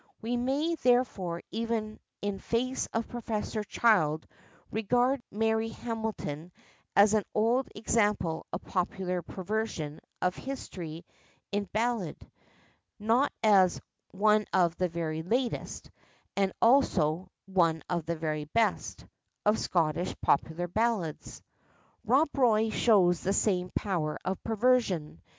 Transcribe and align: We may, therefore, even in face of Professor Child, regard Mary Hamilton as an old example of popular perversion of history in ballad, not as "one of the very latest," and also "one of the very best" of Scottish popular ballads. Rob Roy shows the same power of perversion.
We 0.19 0.35
may, 0.35 0.73
therefore, 0.73 1.43
even 1.51 1.99
in 2.23 2.39
face 2.39 2.87
of 2.91 3.07
Professor 3.07 3.63
Child, 3.63 4.25
regard 4.71 5.21
Mary 5.29 5.69
Hamilton 5.69 6.51
as 6.95 7.13
an 7.13 7.23
old 7.35 7.69
example 7.75 8.47
of 8.51 8.63
popular 8.63 9.21
perversion 9.21 9.99
of 10.19 10.35
history 10.35 11.05
in 11.51 11.65
ballad, 11.65 12.17
not 12.97 13.31
as 13.43 13.79
"one 14.09 14.45
of 14.51 14.75
the 14.75 14.89
very 14.89 15.21
latest," 15.21 15.91
and 16.35 16.51
also 16.63 17.29
"one 17.45 17.83
of 17.87 18.07
the 18.07 18.15
very 18.15 18.45
best" 18.45 19.05
of 19.45 19.59
Scottish 19.59 20.15
popular 20.19 20.67
ballads. 20.67 21.43
Rob 22.05 22.29
Roy 22.35 22.71
shows 22.71 23.19
the 23.19 23.33
same 23.33 23.69
power 23.75 24.17
of 24.25 24.43
perversion. 24.43 25.21